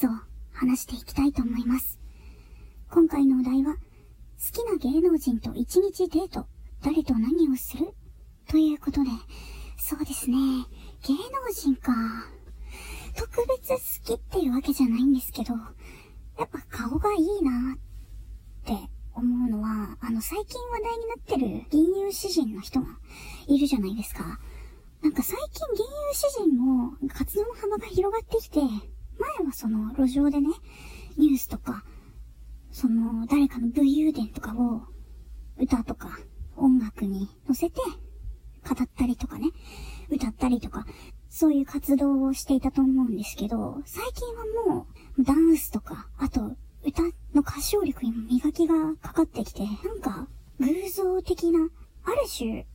[0.00, 0.10] スを
[0.54, 2.00] 話していきたいと思います。
[2.90, 3.80] 今回のお題は、好
[4.50, 6.46] きな芸能人と一日デート、
[6.82, 7.92] 誰と何をする？
[8.48, 9.10] ということで、
[9.76, 10.36] そうですね、
[11.06, 11.92] 芸能人か。
[13.14, 17.78] 特別好きっていうわけじゃないんですけど、やっぱ顔がいいなっ
[18.64, 18.72] て
[19.14, 22.86] 思うのは、あの最近話題になってる銀融詩人の人が
[23.48, 24.40] いるじゃないですか。
[25.02, 28.60] なんか最近銀融詩人も活動の幅が広がってきて、
[29.20, 30.48] 前はその路上でね、
[31.16, 31.84] ニュースとか、
[32.72, 34.82] その誰かの武勇伝とかを
[35.58, 36.18] 歌とか
[36.56, 39.48] 音楽に乗せて語ったりとかね、
[40.10, 40.86] 歌ったりとか、
[41.28, 44.86] そういう活動をしていたと思うんですけど、最近はも
[45.18, 46.52] うダンスとか、あと
[46.84, 47.02] 歌
[47.34, 50.28] の歌唱力にも磨きがかかってきて、なんか
[50.58, 51.68] 偶像的な、
[52.04, 52.66] ある種、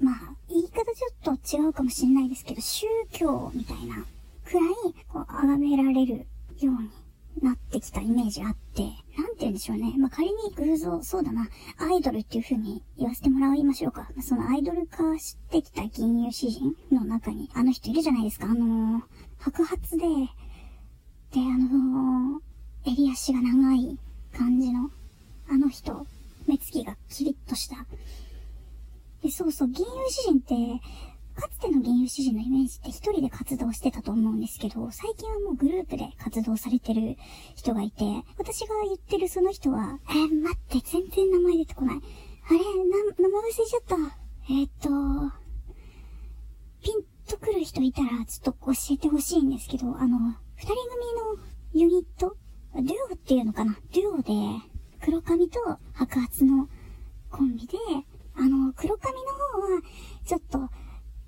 [0.00, 4.04] まあ、言い方ちょっと違うかもしれないですけど、宗教みたいな
[4.52, 4.68] くらい、
[5.08, 6.26] こう、崇められる
[6.60, 6.90] ように
[7.40, 8.82] なってきたイメージあって、
[9.16, 9.94] なんて言うんでしょうね。
[9.98, 14.10] まあ、仮に偶像、そうだな、アイドルっていう風に言わせてもらいましょうか。
[14.20, 18.46] そのアイドル化してきた銀融詩人の中に、あの人いるじゃないですか。
[18.46, 19.02] あのー、
[19.38, 20.30] 白髪で、
[21.32, 23.98] で、あのー、襟足が長い
[24.36, 24.90] 感じの、
[25.48, 26.06] あの人、
[26.46, 27.86] 目つきがキリッとした
[29.22, 30.82] で、そうそう、銀融詩人って、
[31.42, 37.16] かつての銀融詩人のイメージって一人で活動してたと思うんですけど、最近はもうグループで活動されてる
[37.56, 38.04] 人がいて、
[38.38, 41.96] 私が言ってるその人は、えー、待って、全然名前出てこない。
[41.96, 42.64] あれ、な、
[43.18, 43.96] 名前忘れちゃった。
[44.50, 44.88] えー、っと、
[46.80, 50.18] ピンとくる人いたらちょっと教えてほしいんですけど、あの、
[50.54, 50.74] 二人
[51.74, 52.36] 組のユニット？
[52.76, 53.76] デュオっていうのかな？
[53.92, 54.32] デュオで、
[55.04, 55.58] 黒髪と
[55.92, 56.68] 白髪の
[57.32, 57.78] コンビで、
[58.36, 59.82] あの、黒髪の方は、
[60.24, 60.70] ちょっと、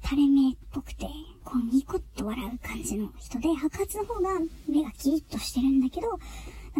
[0.04, 1.06] 垂れ目っぽくて、
[1.44, 4.30] こう、ニコッと笑う感じの人で、白髪の方が
[4.68, 6.18] 目がキリッとしてるんだけど、なん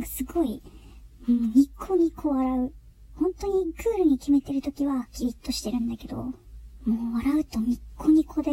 [0.02, 0.62] かすごい、
[1.28, 2.72] うん、ニコニコ笑う。
[3.16, 6.34] 本当にクールに決めてる時はキリッとしてるんだけど、も
[6.86, 8.50] う笑うとニッコニコで、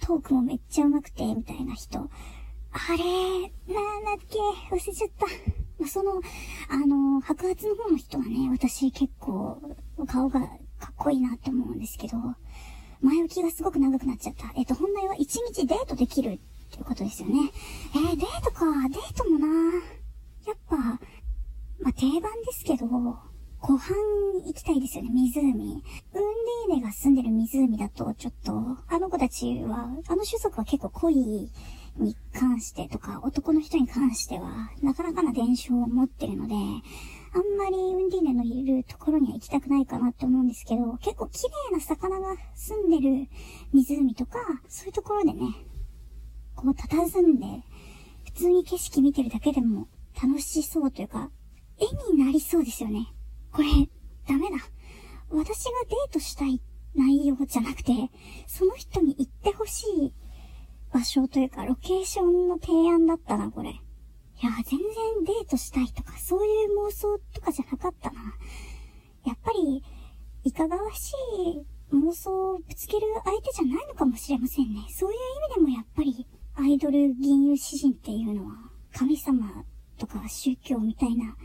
[0.00, 1.98] トークもめっちゃ上手くて、みたいな人。
[1.98, 4.38] あれー、なんだっけ
[4.74, 5.26] 忘れちゃった。
[5.78, 6.22] まその、
[6.68, 9.60] あの、白髪の方の人はね、私結構、
[10.06, 10.46] 顔がか
[10.90, 12.16] っこいいなって思うんですけど、
[13.00, 14.52] 前置きがすごく長くなっちゃった。
[14.56, 16.38] えっ、と、本題は一日デートできるっ
[16.70, 17.50] ていうことですよね。
[17.94, 19.46] えー、デートか、デートもな
[20.46, 22.86] やっぱ、まあ、定番ですけど、
[23.60, 23.94] 湖畔
[24.46, 25.40] 行きたいですよね、湖。
[25.42, 25.82] ウン
[26.68, 28.52] ディーネが住んでる湖だと、ちょっと、
[28.88, 31.50] あの子たちは、あの種族は結構濃い
[31.98, 36.58] に関してとか、男の人に関しては、なかなかな伝承を持ってるので、あ
[37.38, 43.28] んまりウンディーネのいるところには行きたくないかなって思うんですけど、結構綺麗な魚が住んでる
[43.72, 45.54] 湖とか、そういうところでね、
[46.54, 47.46] こう佇んで、
[48.24, 49.88] 普通に景色見てるだけでも
[50.22, 51.30] 楽しそうというか、
[51.78, 53.12] 絵になりそうですよね。
[53.52, 53.68] これ、
[54.26, 54.56] ダメだ。
[55.30, 56.62] 私がデートしたい
[56.94, 57.92] 内容じゃなくて、
[58.46, 60.12] その人に行ってほしい
[60.96, 63.68] 場所というか、ロケーションの提案だったな、これ。
[63.68, 63.72] い
[64.42, 68.20] や、全然デートしたいとか、そういう妄想とかじゃなかったな。
[69.26, 69.82] やっぱり、
[70.44, 74.86] いかがわしい妄想をぶつける相手じゃないのかもしれませんね。
[74.88, 78.56] そういう意味でもやっぱり、アイドル銀融詩人っていうのは、
[78.94, 79.64] 神様
[79.98, 81.36] とか宗教みたいな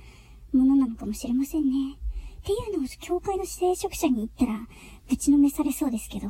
[0.53, 1.97] ものなのかもしれませんね。
[2.39, 4.65] っていうのを教会の聖職者に言ったら、
[5.09, 6.29] ぶちのめされそうですけど。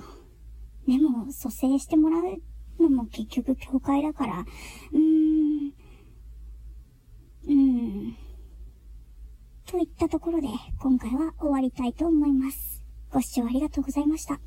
[0.87, 2.41] でも、蘇生してもらう
[2.81, 5.73] のも結局教会だから、うーん、
[7.47, 8.15] うん。
[9.65, 10.47] といったところで、
[10.79, 12.83] 今回は終わりたいと思います。
[13.09, 14.39] ご視聴ありがとうございました。